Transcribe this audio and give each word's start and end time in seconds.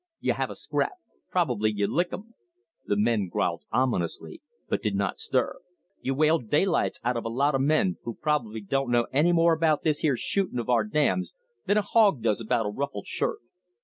You 0.19 0.33
have 0.33 0.49
a 0.49 0.55
scrap; 0.55 0.93
probably 1.29 1.71
you 1.71 1.85
lick 1.85 2.11
'em." 2.11 2.33
The 2.87 2.95
men 2.97 3.27
growled 3.27 3.61
ominously, 3.71 4.41
but 4.67 4.81
did 4.81 4.95
not 4.95 5.19
stir. 5.19 5.59
"You 6.01 6.15
whale 6.15 6.39
daylights 6.39 6.99
out 7.03 7.17
of 7.17 7.23
a 7.23 7.29
lot 7.29 7.53
of 7.53 7.61
men 7.61 7.97
who 8.01 8.15
probably 8.15 8.61
don't 8.61 8.89
know 8.89 9.05
any 9.13 9.31
more 9.31 9.53
about 9.53 9.83
this 9.83 9.99
here 9.99 10.17
shooting 10.17 10.57
of 10.57 10.71
our 10.71 10.85
dams 10.85 11.33
than 11.67 11.77
a 11.77 11.83
hog 11.83 12.23
does 12.23 12.41
about 12.41 12.65
a 12.65 12.69
ruffled 12.69 13.05
shirt. 13.05 13.41